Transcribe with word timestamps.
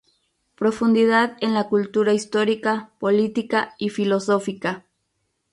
Profundidad 0.55 1.37
en 1.41 1.53
la 1.53 1.69
cultura 1.69 2.11
histórica, 2.11 2.89
política 2.97 3.75
y 3.77 3.89
filosófica. 3.89 4.87